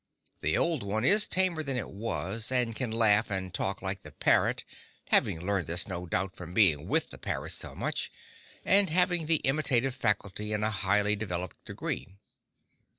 The 0.39 0.57
old 0.57 0.81
one 0.81 1.05
is 1.05 1.27
tamer 1.27 1.61
than 1.61 1.77
it 1.77 1.91
was, 1.91 2.51
and 2.51 2.75
can 2.75 2.89
laugh 2.89 3.29
and 3.29 3.53
talk 3.53 3.83
like 3.83 4.01
the 4.01 4.11
parrot, 4.11 4.65
having 5.09 5.45
learned 5.45 5.67
this, 5.67 5.87
no 5.87 6.07
doubt, 6.07 6.35
from 6.35 6.55
being 6.55 6.87
with 6.87 7.11
the 7.11 7.19
parrot 7.19 7.51
so 7.51 7.75
much, 7.75 8.11
and 8.65 8.89
having 8.89 9.27
the 9.27 9.41
imitative 9.45 9.93
faculty 9.93 10.53
in 10.53 10.63
a 10.63 10.71
highly 10.71 11.15
developed 11.15 11.63
degree. 11.65 12.07